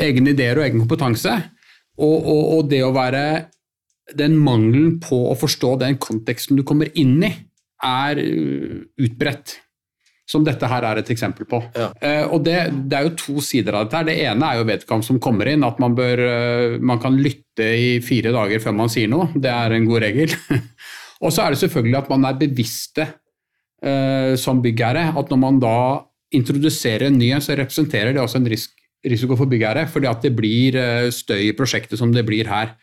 [0.00, 1.34] egne ideer og egen kompetanse.
[1.94, 3.24] Og, og, og det å være
[4.12, 7.30] Den mangelen på å forstå den konteksten du kommer inn i,
[7.84, 9.60] er uh, utbredt.
[10.28, 11.60] Som dette her er et eksempel på.
[11.76, 11.90] Ja.
[12.00, 14.00] Uh, og det, det er jo to sider av dette.
[14.00, 14.08] her.
[14.08, 17.66] Det ene er jo vedkommende som kommer inn, at man, bør, uh, man kan lytte
[17.80, 19.30] i fire dager før man sier noe.
[19.34, 20.32] Det er en god regel.
[21.24, 23.08] og så er det selvfølgelig at man er bevisste
[23.84, 25.10] uh, som byggherre.
[25.12, 25.76] At når man da
[26.34, 28.72] introduserer en ny en, så representerer det også en risk,
[29.10, 29.84] risiko for byggherre.
[29.90, 32.74] Fordi at det blir eh, støy i prosjektet som det blir her.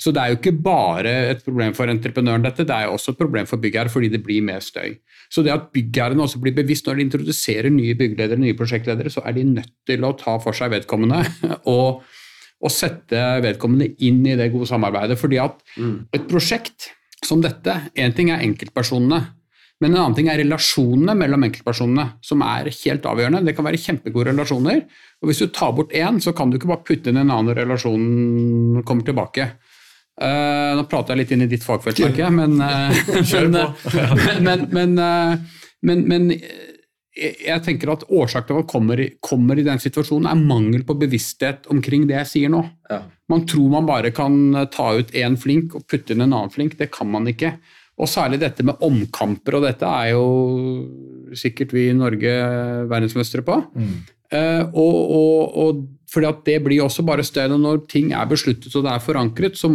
[0.00, 3.14] Så det er jo ikke bare et problem for entreprenøren, dette, det er jo også
[3.14, 4.96] et problem for byggherre fordi det blir mer støy.
[5.30, 9.22] Så det at byggherrene også blir bevisst når de introduserer nye byggledere, nye prosjektledere, så
[9.24, 11.22] er de nødt til å ta for seg vedkommende
[11.74, 12.00] og,
[12.60, 15.18] og sette vedkommende inn i det gode samarbeidet.
[15.20, 15.60] Fordi at
[16.16, 16.90] et prosjekt
[17.26, 19.20] som dette, én ting er enkeltpersonene,
[19.80, 23.40] men en annen ting er relasjonene mellom enkeltpersonene, som er helt avgjørende.
[23.46, 24.82] Det kan være kjempegode relasjoner,
[25.20, 27.56] og hvis du tar bort én, så kan du ikke bare putte inn en annen
[27.56, 29.48] relasjon kommer tilbake.
[30.20, 32.98] Uh, nå prater jeg litt inn i ditt fagfelt, merker jeg, men, eh,
[34.44, 34.98] men, men, men,
[35.80, 36.28] men, men
[37.20, 40.96] jeg tenker at årsaken til at man kommer, kommer i den situasjonen, er mangel på
[41.00, 42.62] bevissthet omkring det jeg sier nå.
[42.90, 43.02] Ja.
[43.32, 46.76] Man tror man bare kan ta ut én flink og putte inn en annen flink.
[46.78, 47.56] Det kan man ikke.
[48.00, 50.24] Og særlig dette med omkamper, og dette er jo
[51.36, 52.32] sikkert vi i Norge
[52.90, 53.60] verdensmestere på.
[54.30, 57.46] Eh, og, og, og fordi at det blir også bare støy.
[57.52, 59.70] Når ting er besluttet og det er forankret, så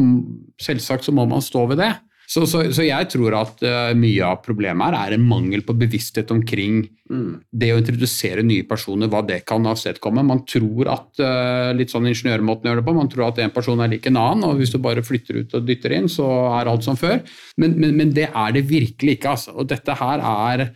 [0.62, 1.94] selvsagt så må man stå ved det.
[2.26, 5.76] Så, så, så jeg tror at uh, mye av problemet her er en mangel på
[5.78, 10.24] bevissthet omkring det å introdusere nye personer, hva det kan avstedkomme.
[10.26, 13.84] Man tror at uh, litt sånn ingeniørmåten gjør det på, man tror at en person
[13.84, 16.72] er lik en annen, og hvis du bare flytter ut og dytter inn, så er
[16.72, 17.22] alt som før.
[17.62, 19.36] Men, men, men det er det virkelig ikke.
[19.38, 19.54] Altså.
[19.54, 20.68] Og dette her er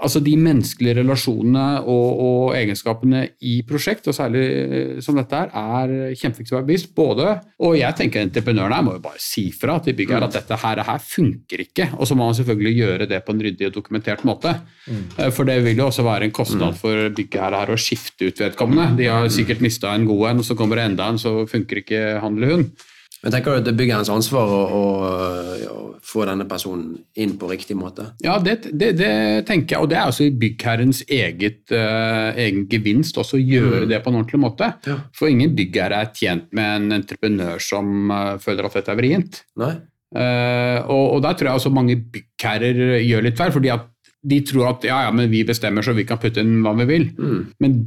[0.00, 5.52] Altså De menneskelige relasjonene og, og egenskapene i prosjekt, og særlig eh, som dette her,
[5.54, 6.90] er kjempeviktig å være bevisst.
[6.96, 10.58] Både, og jeg tenker entreprenørene her må jo bare si fra til byggherre at dette
[10.64, 11.90] her, her funker ikke.
[11.98, 14.56] Og så må man selvfølgelig gjøre det på en ryddig og dokumentert måte.
[14.90, 15.04] Mm.
[15.36, 18.96] For det vil jo også være en kostnad for byggherre her å skifte ut vedkommende.
[18.98, 21.84] De har sikkert mista en god en, og så kommer det enda en, så funker
[21.84, 22.70] ikke han eller hun.
[23.20, 24.84] Men tenker du at det er byggerens ansvar å, å,
[25.68, 28.06] å få denne personen inn på riktig måte?
[28.24, 29.10] Ja, det, det, det
[29.48, 33.84] tenker jeg, og det er også i byggherrens eget, uh, egen gevinst også å gjøre
[33.90, 34.70] det på en ordentlig måte.
[34.88, 34.96] Ja.
[35.16, 39.42] For ingen byggherre er tjent med en entreprenør som uh, føler at dette er vrient.
[39.60, 39.74] Nei?
[40.16, 43.88] Uh, og, og der tror jeg også mange byggherrer gjør litt feil, fordi at
[44.32, 46.88] de tror at ja, ja, men vi bestemmer så vi kan putte inn hva vi
[46.88, 47.10] vil.
[47.20, 47.40] Mm.
[47.60, 47.80] Men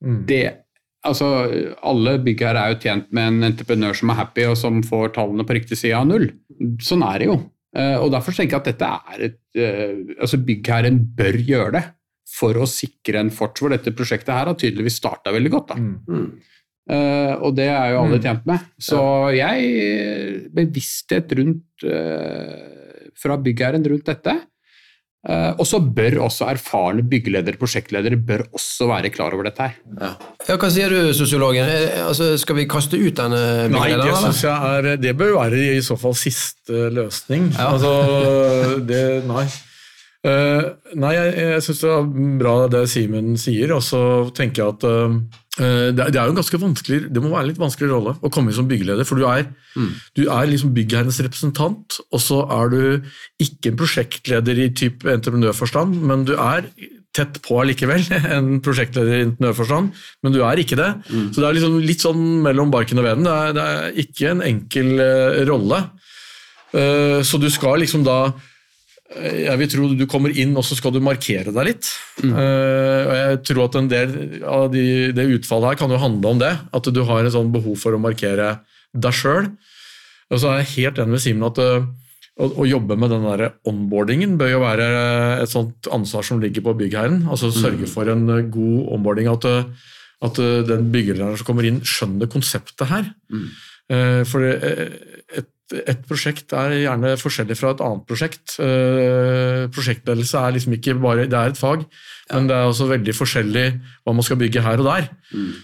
[0.00, 0.22] Mm.
[0.24, 0.44] det
[1.08, 1.26] Altså,
[1.82, 5.46] Alle byggherrer er jo tjent med en entreprenør som er happy og som får tallene
[5.48, 6.26] på riktig side av null.
[6.84, 7.38] Sånn er det jo.
[7.76, 11.84] Eh, og Derfor tenker jeg at dette er et eh, altså Byggherren bør gjøre det
[12.30, 13.56] for å sikre en fort.
[13.58, 15.72] For dette prosjektet her har tydeligvis starta veldig godt.
[15.72, 15.78] da.
[15.80, 16.28] Mm.
[16.90, 18.22] Eh, og det er jo alle Mm.
[18.26, 18.68] tjent med.
[18.78, 19.00] Så
[19.36, 24.34] jeg Bevissthet rundt uh, fra byggherren rundt dette
[25.60, 29.74] og så bør også erfarne byggeledere prosjektledere bør også være klar over dette her.
[30.00, 30.12] Ja.
[30.48, 31.68] ja hva sier du, sosiologen?
[31.68, 35.60] Eh, Altså, skal vi kaste ut denne Nei, det synes jeg er Det bør være
[35.76, 37.50] i så fall siste løsning.
[37.60, 39.44] Altså, det Nei.
[40.20, 42.08] Uh, nei, jeg, jeg syns det er
[42.42, 44.00] bra det Simen sier, og så
[44.36, 45.14] tenker jeg at eh,
[45.60, 48.48] det, er- jo en ganske vanskelig Det må være en litt vanskelig rolle å komme
[48.52, 49.46] inn som byggeleder, for du er,
[50.16, 52.80] du er liksom byggherrens representant, og så er du
[53.44, 56.70] ikke en prosjektleder i type entreprenørforstand, men du er
[57.12, 58.04] tett på allikevel,
[58.36, 59.90] en prosjektleder i entreprenørforstand,
[60.22, 60.90] men du er ikke det.
[61.34, 63.26] Så det er liksom litt sånn mellom barken og veden.
[63.26, 65.80] Det er, det er ikke en enkel eh, rolle.
[66.72, 68.32] Eh, så du skal liksom da eh,
[69.10, 71.88] jeg vil tro du kommer inn og så skal du markere deg litt.
[72.22, 74.12] Eh, og jeg tror at en del
[74.46, 74.84] av de,
[75.16, 76.52] det utfallet her kan jo handle om det.
[76.76, 78.60] At du har en sånn behov for å markere
[78.94, 79.50] deg sjøl.
[80.30, 81.82] Og så er jeg helt enig med Simen at uh,
[82.38, 84.90] å, å jobbe med den der onboardingen bør jo være
[85.42, 87.24] et sånt ansvar som ligger på byggherren.
[87.26, 89.30] altså Sørge for en god onboarding.
[89.32, 89.88] At, eh,
[90.22, 93.10] at den byggelæreren som kommer inn, skjønner konseptet her.
[93.90, 94.86] Eh, For eh,
[95.40, 98.56] et, et prosjekt er gjerne forskjellig fra et annet prosjekt.
[98.62, 101.84] Eh, Prosjektledelse er liksom ikke bare Det er et fag,
[102.32, 103.66] men det er også veldig forskjellig
[104.04, 105.08] hva man skal bygge her og der.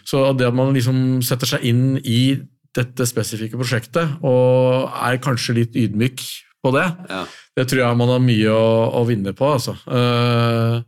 [0.07, 2.39] Så det at man liksom setter seg inn i
[2.77, 6.21] dette spesifikke prosjektet, og er kanskje litt ydmyk
[6.63, 7.23] på det, Ja.
[7.57, 8.67] det tror jeg man har mye å,
[9.01, 9.49] å vinne på.
[9.57, 9.77] Altså.
[9.89, 10.83] Eh,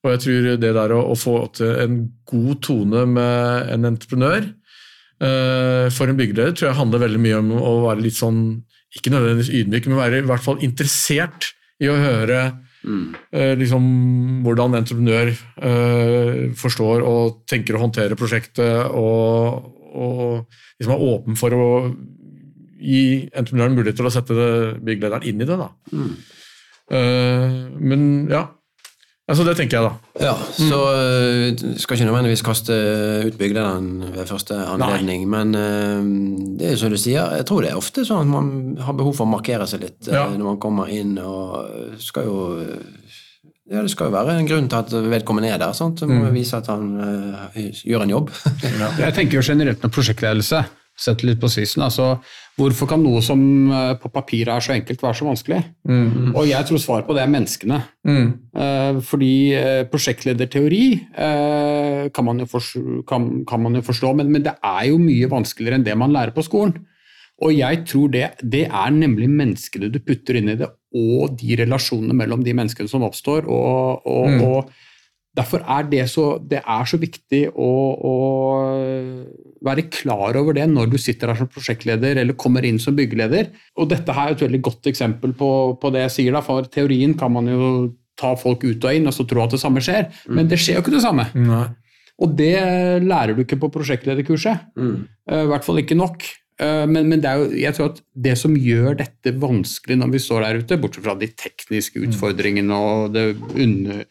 [0.00, 1.96] og jeg tror det der å, å få til en
[2.30, 4.46] god tone med en entreprenør
[5.20, 8.38] for en byggeleder tror jeg handler veldig mye om å være litt sånn,
[8.96, 12.38] ikke nødvendigvis ydmyk, men være i hvert fall interessert i å høre
[12.84, 13.04] mm.
[13.60, 13.84] liksom,
[14.46, 20.24] hvordan entreprenør eh, forstår og tenker å håndtere prosjektet, og, og
[20.80, 21.68] liksom er åpen for å
[22.80, 25.58] gi entreprenøren mulighet til å sette bygglederen inn i det.
[25.60, 25.68] Da.
[26.90, 28.46] Eh, men ja,
[29.30, 30.24] altså det tenker jeg, da.
[30.26, 31.76] Ja, så mm.
[31.80, 32.76] skal ikke nødvendigvis kaste
[33.26, 36.10] ut byggelederen ved første anledning, men øh,
[36.58, 38.50] det er jo som du sier, jeg tror det er ofte sånn at man
[38.84, 40.26] har behov for å markere seg litt øh, Ja.
[40.34, 42.40] når man kommer inn, og skal jo
[43.70, 45.70] ja, det skal jo være en grunn til at vedkommende er der.
[45.78, 46.02] Sant?
[46.02, 48.32] Må jo vise at han uh, gjør en jobb.
[48.98, 50.64] Jeg tenker jo generelt med prosjektledelse,
[50.98, 51.84] sett litt på spissen.
[51.86, 52.16] Altså,
[52.60, 53.40] hvorfor kan noe som
[53.72, 55.60] eh, på papiret er så enkelt, være så vanskelig?
[56.34, 57.80] Og jeg tror svaret på det er menneskene.
[58.00, 58.28] Mm.
[59.04, 60.84] fordi eh, prosjektlederteori
[61.24, 65.00] eh, kan, man jo forstå, kan, kan man jo forstå, men, men det er jo
[65.00, 66.78] mye vanskeligere enn det man lærer på skolen.
[67.40, 71.56] Og jeg tror det, det er nemlig menneskene du putter inn i det, og de
[71.60, 73.48] relasjonene mellom de menneskene som oppstår.
[73.48, 74.72] og, og, og
[75.36, 77.70] Derfor er det så, det er så viktig å,
[78.10, 78.14] å
[79.64, 83.50] være klar over det når du sitter her som prosjektleder eller kommer inn som byggeleder.
[83.76, 86.32] Og dette her er et veldig godt eksempel på, på det jeg sier.
[86.36, 87.68] da, For teorien kan man jo
[88.20, 90.78] ta folk ut og inn og så tro at det samme skjer, men det skjer
[90.78, 91.28] jo ikke det samme.
[91.36, 91.66] Nei.
[92.20, 92.52] Og det
[93.06, 94.66] lærer du ikke på prosjektlederkurset.
[94.76, 94.96] Mm.
[95.32, 96.26] I hvert fall ikke nok.
[96.60, 100.10] Eh, Men, men det er jo, jeg tror at det som gjør dette vanskelig når
[100.12, 103.24] vi står der ute, bortsett fra de tekniske utfordringene og det,
[103.56, 104.04] under,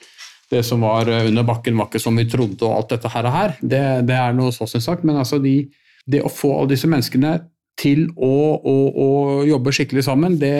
[0.50, 3.30] det som var eh, under bakken var ikke som vi trodde og alt dette her,
[3.30, 5.06] og her det, det er noe så sin sak.
[5.08, 5.62] Men altså de,
[6.10, 7.38] det å få alle disse menneskene
[7.80, 9.10] til å, å, å
[9.48, 10.56] jobbe skikkelig sammen, det,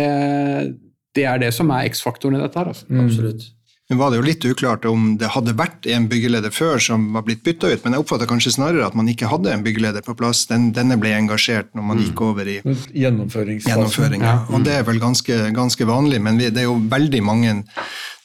[1.18, 2.70] det er det som er X-faktoren i dette her.
[2.72, 2.88] Altså.
[3.02, 3.50] Absolutt.
[3.90, 7.24] Nå var det jo litt uklart om det hadde vært en byggeleder før som var
[7.26, 10.14] blitt bytta ut, men jeg oppfatter kanskje snarere at man ikke hadde en byggeleder på
[10.20, 10.44] plass.
[10.52, 14.20] Den, denne ble engasjert når man gikk over i Gjennomføringsfasen.
[14.22, 14.36] Ja.
[14.54, 17.56] Og det er vel ganske, ganske vanlig, men vi, det er jo veldig mange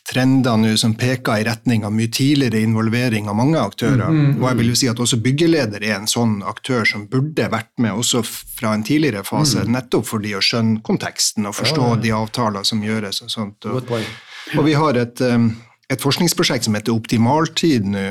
[0.04, 4.12] trender nå som peker i retning av mye tidligere involvering av mange aktører.
[4.36, 7.72] Og jeg vil jo si at også byggeleder er en sånn aktør som burde vært
[7.80, 12.68] med også fra en tidligere fase, nettopp fordi å skjønne konteksten og forstå de avtaler
[12.68, 13.70] som gjøres og sånt.
[13.70, 13.94] Og,
[14.58, 18.06] og vi har et, et forskningsprosjekt som heter Optimaltid nå,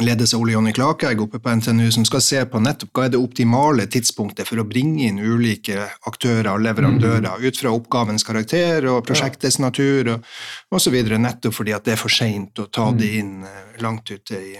[0.00, 3.12] ledes av Ole Jonny Klakegg oppe på NTNU, som skal se på nettopp hva er
[3.12, 8.88] det optimale tidspunktet for å bringe inn ulike aktører og leverandører ut fra oppgavens karakter
[8.88, 10.28] og prosjektets natur og
[10.72, 14.40] osv., nettopp fordi at det er for seint å ta det inn eh, langt ute
[14.40, 14.56] i,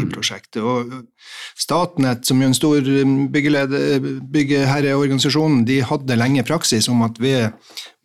[0.00, 0.62] i prosjektet.
[0.62, 0.92] Og
[1.58, 7.42] Statnett, som jo er en stor um, byggeherreorganisasjon, de hadde lenge praksis om at ved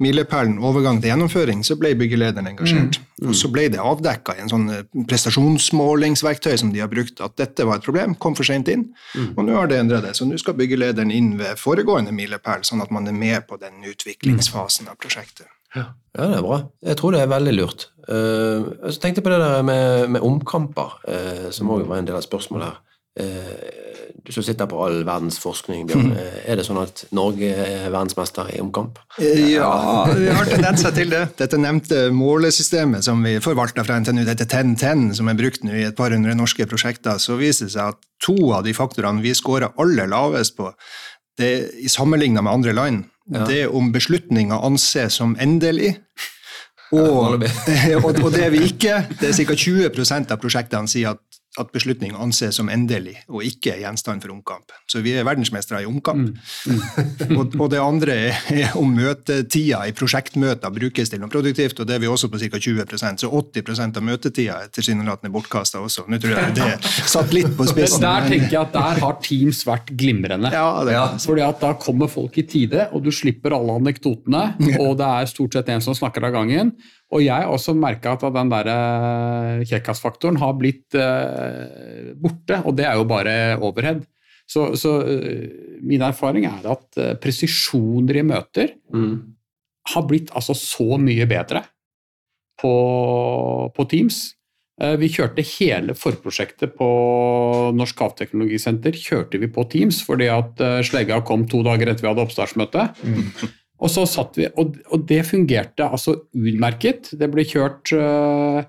[0.04, 2.94] milepælen overgang til gjennomføring, så ble byggelederen engasjert.
[3.26, 7.34] Og så ble det avdekka i en sånn eh, prestasjonsmålingsverktøy som de har brukt, at
[7.40, 8.84] dette var et problem, kom for seint inn.
[9.34, 12.84] Og nå har det endra det, så nå skal byggelederen inn ved foregående milepæl, sånn
[12.86, 15.50] at man er med på den utviklingsfasen av prosjektet.
[16.18, 16.62] Ja, det er bra.
[16.82, 17.90] Jeg tror det er veldig lurt.
[18.08, 22.10] Uh, så tenkte jeg på det der med, med omkamper, uh, som også var en
[22.10, 22.82] del av spørsmålet her.
[23.18, 23.88] Uh,
[24.28, 26.10] du som sitter på all verdens forskning, Bjørn.
[26.12, 26.18] Mm.
[26.20, 29.00] Eh, Er det sånn at Norge er verdensmester i omkamp?
[29.24, 29.72] Ja,
[30.12, 31.24] vi har tendenser til det.
[31.40, 35.86] Dette nevnte målesystemet som vi forvalter fra NTNU, dette TEN-10, som er brukt nå i
[35.88, 39.36] et par hundre norske prosjekter, så viser det seg at to av de faktorene vi
[39.38, 40.74] scorer aller lavest på,
[41.40, 41.54] det
[41.86, 45.98] i sammenligna med andre land, det er om beslutninger anses som endelig.
[46.96, 47.34] Og,
[48.24, 49.56] og det vi ikke, det er ca.
[49.60, 51.20] 20% av prosjektene sier at,
[51.58, 54.74] at beslutning anses som endelig, og ikke gjenstand for omkamp.
[54.90, 56.38] Så vi er verdensmestere i omkamp.
[57.38, 61.90] og, og det andre er, er om møtetida i prosjektmøter brukes til noe produktivt, og
[61.90, 62.62] det er vi også på ca.
[62.68, 66.06] 20% Så 80% av møtetida er tilsynelatende bortkasta også.
[66.08, 68.04] Nå tror jeg det er satt litt på spissen.
[68.04, 70.52] Der tenker jeg at der har Teams vært glimrende.
[70.54, 74.44] ja, det, Fordi at Da kommer folk i tide, og du slipper alle anekdotene.
[74.78, 76.76] Og det er stort sett en som snakker av gangen.
[77.16, 82.76] Og jeg har også merka at den der eh, kjekkasfaktoren har blitt eh, borte, og
[82.76, 84.02] det er jo bare overhead.
[84.48, 85.48] Så, så eh,
[85.88, 88.74] min erfaring er at eh, presisjoner i møter
[89.94, 91.62] har blitt altså så mye bedre
[92.60, 92.74] på,
[93.76, 94.34] på Teams.
[94.82, 96.90] Eh, Vi kjørte hele forprosjektet på
[97.76, 102.28] Norsk havteknologisenter kjørte vi på Teams, fordi at Slegga kom to dager etter vi hadde
[102.28, 102.90] oppstartsmøte.
[103.78, 107.12] Og så satt vi, og, og det fungerte altså utmerket.
[107.20, 108.60] Det ble kjørt eh,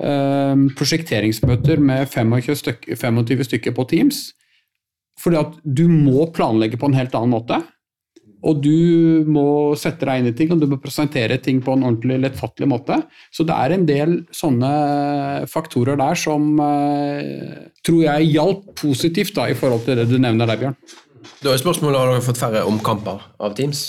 [0.00, 4.22] eh, prosjekteringsmøter med 25 stykker, 25 stykker på Teams.
[5.20, 7.60] Fordi at du må planlegge på en helt annen måte.
[8.46, 11.86] Og du må sette deg inn i ting, og du må presentere ting på en
[11.88, 13.00] ordentlig lettfattelig måte.
[13.34, 14.70] Så det er en del sånne
[15.50, 20.48] faktorer der som eh, tror jeg hjalp positivt da, i forhold til det du nevner
[20.48, 20.78] der, Bjørn.
[21.42, 23.88] Da er spørsmålet har dere fått færre omkamper av Teams.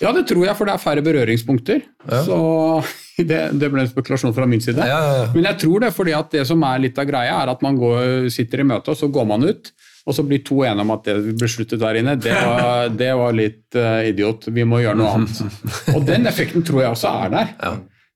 [0.00, 1.82] Ja, det tror jeg, for det er færre berøringspunkter.
[2.08, 2.22] Ja.
[2.24, 2.38] Så
[3.30, 4.86] det, det ble en spekulasjon fra min side.
[4.88, 5.28] Ja, ja.
[5.34, 7.78] Men jeg tror det, fordi at det som er litt av greia, er at man
[7.80, 9.72] går, sitter i møte, og så går man ut.
[10.08, 13.10] Og så blir to enige om at det vi besluttet der inne, det var, det
[13.20, 14.48] var litt uh, idiot.
[14.48, 15.42] Vi må gjøre noe annet.
[15.94, 17.56] Og den effekten tror jeg også er der.
[17.60, 17.74] Ja.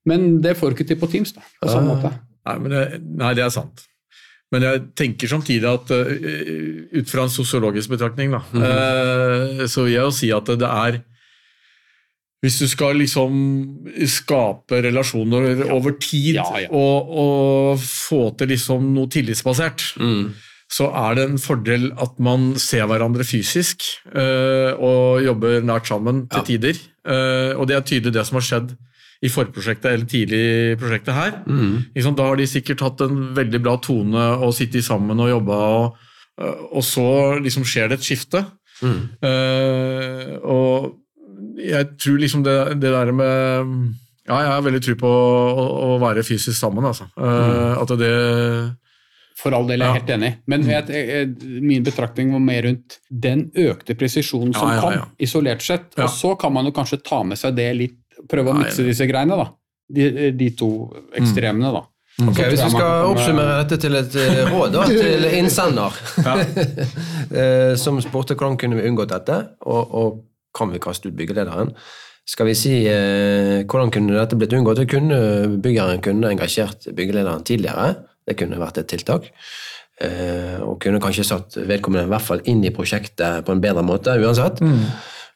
[0.09, 1.35] Men det får du ikke til på Teams.
[1.37, 2.11] da, på samme måte.
[2.45, 2.85] Nei, men det,
[3.21, 3.85] nei, det er sant.
[4.53, 6.11] Men jeg tenker samtidig at uh,
[6.97, 11.03] ut fra en sosiologisk betraktning, da, uh, så vil jeg jo si at det er
[12.45, 13.35] Hvis du skal liksom
[14.05, 16.67] skape relasjoner over tid Ja, ja.
[16.69, 20.33] Og, og få til liksom noe tillitsbasert, Mm.
[20.69, 23.81] så er det en fordel at man ser hverandre fysisk
[24.13, 26.45] uh, og jobber nært sammen til Ja.
[26.51, 26.79] tider.
[27.05, 28.75] Uh, og det er tydelig det som har skjedd
[29.25, 30.41] i forprosjektet eller tidlig
[30.73, 31.31] i prosjektet her.
[31.47, 31.85] Mm.
[31.95, 32.15] Liksom.
[32.17, 35.95] Da har de sikkert hatt en veldig bra tone og sittet sammen og jobba, og,
[36.75, 37.07] og så
[37.41, 38.43] liksom skjer det et skifte.
[38.83, 38.99] Mm.
[39.23, 40.93] Uh, og
[41.57, 43.93] jeg tror liksom det, det der med
[44.25, 47.05] Ja, jeg har veldig tro på å, å være fysisk sammen, altså.
[47.13, 48.11] Eh, At det
[49.37, 49.99] For all del, jeg er Ja.
[49.99, 50.31] helt enig.
[50.47, 55.11] Men jeg, jeg, min betraktning var mer rundt den økte presisjonen som Ja, ja, kom,
[55.21, 55.91] isolert sett.
[55.97, 56.07] Ja.
[56.07, 57.99] Og så kan man jo kanskje ta med seg det litt,
[58.31, 59.51] prøve å mikse disse greiene, da.
[59.93, 60.71] De, de to
[61.13, 61.83] ekstremene, da.
[62.25, 65.97] Ok, Hvis vi skal oppsummere dette til et eh, råd da, til innsender,
[67.35, 69.37] eh, som spurte hvordan kunne vi unngått dette,
[69.67, 70.23] og, og
[70.55, 71.73] kan vi kaste ut byggelederen,
[72.25, 74.81] skal vi si eh, hvordan kunne dette blitt unngått?
[74.81, 75.17] Det kunne
[75.61, 77.91] Byggeren kunne engasjert byggelederen tidligere,
[78.25, 79.29] det kunne vært et tiltak.
[80.01, 83.83] Eh, og kunne kanskje satt vedkommende i hvert fall inn i prosjektet på en bedre
[83.85, 84.57] måte uansett.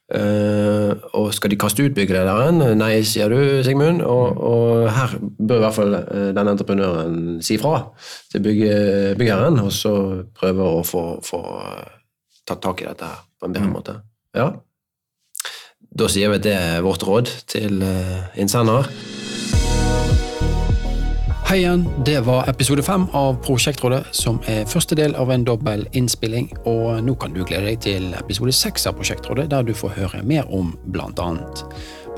[0.10, 2.64] Eh, og skal de kaste ut byggelederen?
[2.80, 4.02] Nei, sier du, Sigmund.
[4.02, 5.94] Og, og her bør i hvert fall
[6.34, 7.84] denne entreprenøren si fra
[8.34, 8.74] til bygge,
[9.22, 9.94] byggeren, og så
[10.42, 11.94] prøve å få, få eh,
[12.50, 13.96] tatt tak i dette her på en bedre måte.
[14.36, 14.50] Ja.
[15.90, 18.90] Da sier vi at det er vårt råd til eh, innsender.
[21.50, 25.88] Hei igjen, det var episode fem av Prosjektrådet, som er første del av en dobbel
[25.98, 26.52] innspilling.
[26.70, 30.22] Og nå kan du glede deg til episode seks av Prosjektrådet, der du får høre
[30.22, 31.64] mer om annet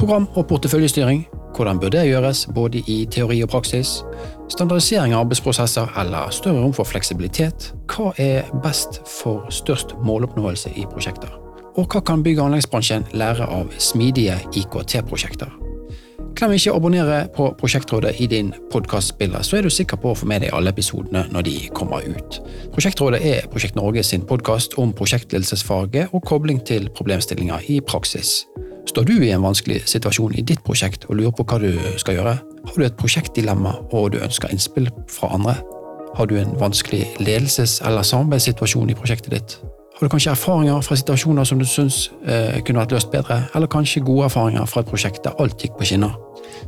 [0.02, 1.24] program- og porteføljestyring,
[1.56, 4.02] hvordan bør det gjøres både i teori og praksis,
[4.50, 10.84] standardisering av arbeidsprosesser eller større rom for fleksibilitet, hva er best for størst måloppnåelse i
[10.92, 11.32] prosjekter,
[11.76, 15.52] og hva kan bygg- og anleggsbransjen lære av smidige IKT-prosjekter.
[16.36, 20.18] Glem ikke å abonnere på Prosjektrådet i din podkastspiller, så er du sikker på å
[20.18, 22.40] få med deg alle episodene når de kommer ut.
[22.74, 28.46] Prosjektrådet er Prosjekt Norge sin podkast om prosjektledelsesfaget og kobling til problemstillinger i praksis.
[28.90, 32.18] Står du i en vanskelig situasjon i ditt prosjekt og lurer på hva du skal
[32.18, 32.38] gjøre?
[32.42, 35.60] Har du et prosjektdilemma og du ønsker innspill fra andre?
[36.16, 39.60] Har du en vanskelig ledelses- eller samarbeidssituasjon i prosjektet ditt?
[40.02, 43.70] Har du kanskje erfaringer fra situasjoner som du syns eh, kunne vært løst bedre, eller
[43.70, 46.18] kanskje gode erfaringer fra et prosjekt der alt gikk på skinner?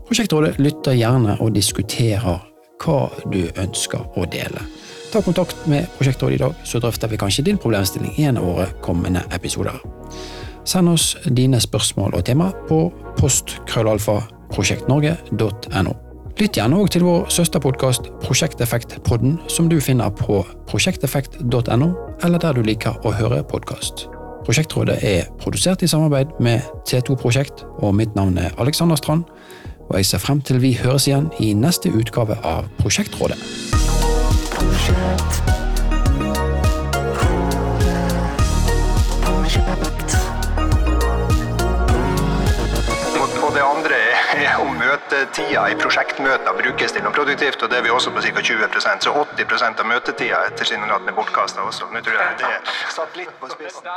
[0.05, 2.37] Prosjektrådet lytter gjerne og diskuterer
[2.85, 4.61] hva du ønsker å dele.
[5.09, 8.45] ta kontakt med Prosjektrådet i dag, så drøfter vi kanskje din problemstilling i en av
[8.45, 9.81] våre kommende episoder.
[10.63, 16.12] Send oss dine spørsmål og tema på postkrøllalfa.prosjektnorge.no.
[16.33, 21.89] Lytt gjerne òg til vår søsterpodkast Prosjekteffektpodden, som du finner på prosjekteffekt.no,
[22.25, 24.07] eller der du liker å høre podkast.
[24.43, 29.29] Prosjektrådet er produsert i samarbeid med T2 Prosjekt, og mitt navn er Alexander Strand.
[29.91, 33.37] Og jeg ser frem til vi høres igjen i neste utgave av Prosjektrådet.
[34.57, 35.72] Project.
[44.93, 48.45] Møtetida i prosjektmøter brukes til noe produktivt, og det er vi også på ca.
[48.49, 48.69] 20
[49.05, 51.89] så 80% av møtetida er tilsynelatende bortkasta også.
[51.93, 53.91] Nå tror jeg det er satt litt på spissen.